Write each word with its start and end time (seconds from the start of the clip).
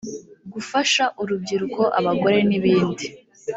gufasha 0.53 1.03
urubyiruko 1.21 1.81
abagore 1.99 2.37
n 2.47 2.51
ibindi 2.57 3.05